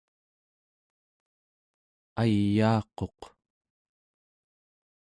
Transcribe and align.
ayaaquq 2.21 3.19